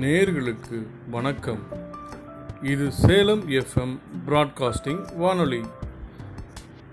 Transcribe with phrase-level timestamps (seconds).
[0.00, 1.62] நேர்களுக்கு வணக்கம்.
[2.62, 5.62] இது சேலம் எஃப்எம் பிராட்காஸ்டிங் வானொலி.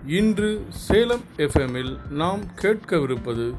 [0.06, 3.54] இன்று சேலம் எஃப்எம்மில் நாம் கேட்கவிருப்பது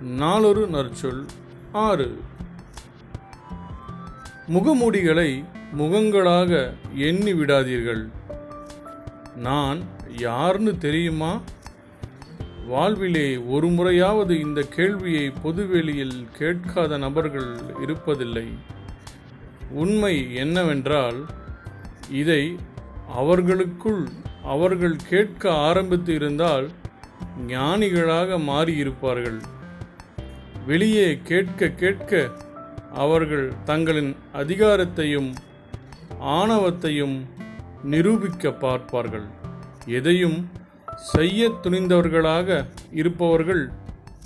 [0.00, 1.24] நாளொரு நற்சொல்
[1.72, 2.20] ஆறு.
[4.48, 5.44] முகமூடிகளை
[5.78, 8.08] முகங்களாக எண்ணி விடாதீர்கள்.
[9.36, 9.80] நான்
[10.16, 11.40] யார்னு தெரியுமா?
[12.68, 17.50] வாழ்விலே ஒரு முறையாவது இந்த கேள்வியை பொதுவெளியில் கேட்காத நபர்கள்
[17.86, 18.48] இருப்பதில்லை.
[19.70, 21.18] உண்மை என்னவென்றால்
[22.10, 22.42] இதை
[23.14, 24.02] அவர்களுக்குள்
[24.44, 26.68] அவர்கள் கேட்க ஆரம்பித்து இருந்தால்
[27.48, 29.40] ஞானிகளாக மாறியிருப்பார்கள்.
[30.66, 32.30] வெளியே கேட்க கேட்க
[32.94, 35.30] அவர்கள் தங்களின் அதிகாரத்தையும்
[36.20, 37.16] ஆணவத்தையும்
[37.84, 39.26] நிரூபிக்க பார்ப்பார்கள்.
[39.86, 40.38] எதையும்
[40.98, 43.70] செய்ய துணிந்தவர்களாக இருப்பவர்கள்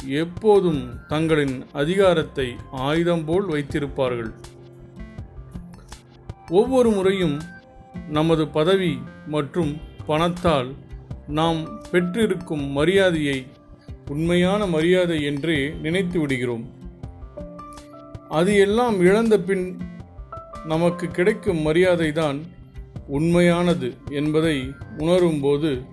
[0.06, 4.32] எப்போதும் தங்களின் அதிகாரத்தை ஆயுதம் போல் வைத்திருப்பார்கள்.
[6.48, 7.40] ஒவ்வொரு முறையும்
[8.08, 10.74] நமது பதவி மற்றும் பணத்தால்
[11.28, 13.46] நாம் பெற்றிருக்கும் மரியாதையை
[14.06, 16.70] உண்மையான மரியாதை என்றே நினைத்து விடுகிறோம்.
[18.28, 19.78] அது எல்லாம் இழந்த பின்
[20.64, 22.42] நமக்கு கிடைக்கும் மரியாதை தான்
[23.06, 25.84] உண்மையானது என்பதை உணரும்போது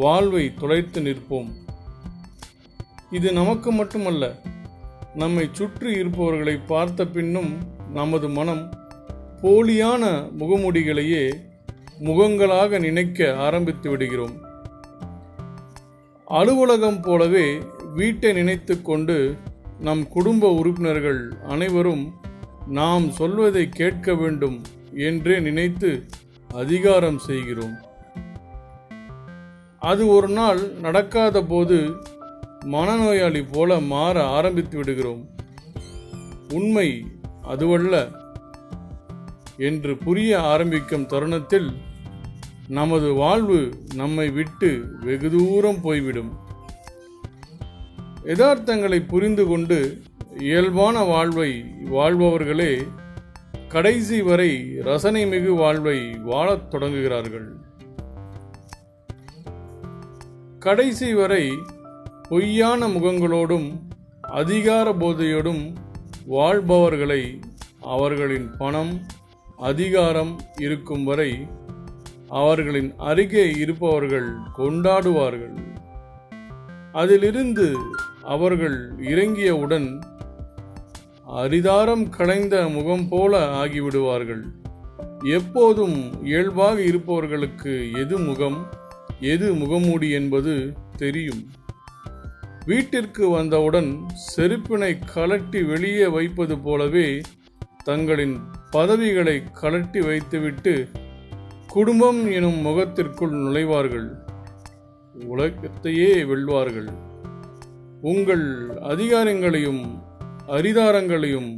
[0.00, 1.50] வாழ்வை தொலைத்து நிற்போம்.
[3.10, 4.24] இது நமக்கு மட்டுமல்ல
[5.14, 7.50] நம்மை சுற்றி இருப்பவர்களை பார்த்த பின்னும்
[7.92, 8.62] நமது மனம்
[9.42, 10.04] போலியான
[10.38, 11.24] முகமுடிகளையே
[12.00, 14.36] முகங்களாக நினைக்க ஆரம்பித்து விடுகிறோம்.
[16.26, 17.46] அலுவலகம் போலவே
[17.94, 19.16] வீட்டை நினைத்து கொண்டு
[19.80, 22.04] நம் குடும்ப உறுப்பினர்கள் அனைவரும்
[22.66, 24.58] நாம் சொல்வதை கேட்க வேண்டும்
[25.08, 25.90] என்றே நினைத்து
[26.50, 27.76] அதிகாரம் செய்கிறோம்.
[29.82, 31.96] அது ஒரு நாள் நடக்காத போது
[32.60, 35.28] மனநோயாளி போல மாற ஆரம்பித்து விடுகிறோம்.
[36.52, 37.04] உண்மை
[37.42, 38.08] அதுவல்ல.
[39.56, 41.70] என்று புரிய ஆரம்பிக்கும் தருணத்தில்
[42.68, 46.38] நமது வாழ்வு நம்மை விட்டு வெகு தூரம் போய்விடும்.
[48.24, 50.02] யதார்த்தங்களை புரிந்து கொண்டு
[50.38, 52.88] இயல்பான வாழ்வை வாழ்பவர்களே
[53.68, 57.48] கடைசி வரை ரசனை மிகு வாழ்வை வாழத் தொடங்குகிறார்கள்.
[60.64, 61.58] கடைசி வரை
[62.28, 63.80] பொய்யான முகங்களோடும்
[64.20, 65.74] அதிகார போதையோடும்
[66.26, 67.38] வாழ்பவர்களை
[67.80, 69.00] அவர்களின் பணம்
[69.56, 71.46] அதிகாரம் இருக்கும் வரை
[72.28, 74.28] அவர்களின் அருகே இருப்பவர்கள்
[74.58, 75.56] கொண்டாடுவார்கள்.
[76.92, 77.76] அதிலிருந்து
[78.22, 80.02] அவர்கள் இறங்கியவுடன்
[81.36, 84.42] அரிதாரம் களைந்த முகம் போல ஆகிவிடுவார்கள்.
[85.22, 88.80] எப்போதும் இயல்பாக இருப்பவர்களுக்கு எது முகம்?
[89.22, 90.54] எது முகமூடி என்பது
[90.96, 91.42] தெரியும்.
[92.66, 93.90] வீட்டிற்கு வந்தவுடன்
[94.36, 97.20] செருப்பினை கலட்டி வெளியே வைப்பது போலவே
[97.84, 98.36] தங்களின்
[98.70, 100.74] பதவிகளை கலட்டி வைத்துவிட்டு
[101.68, 104.08] குடும்பம் எனும் முகத்திற்குள் நுழைவார்கள்.
[105.24, 106.90] உலகத்தையே வெல்வார்கள்.
[108.02, 108.46] உங்கள்
[108.92, 109.84] அதிகாரங்களையும்
[110.48, 111.50] அரிதாரங்களையும்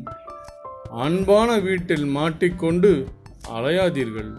[0.91, 3.07] அன்பான வீட்டில் மாட்டிக்கொண்டு
[3.49, 4.33] அலையாதீர்கள்.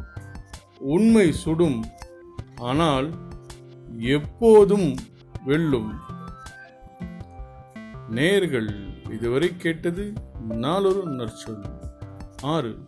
[0.79, 1.85] உண்மை சுடும்
[2.55, 3.13] ஆனால்
[3.97, 4.95] எப்போதும்
[5.45, 5.99] வெல்லும்.
[8.11, 10.13] நேர்கள் இதுவரை கேட்டது
[10.49, 11.65] நாளொரு நற்சொல்.
[12.41, 12.87] ஆறு.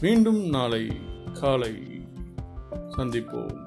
[0.00, 1.00] மீண்டும் நாளை
[1.32, 2.06] காலை
[2.96, 3.63] சந்திப்போம்.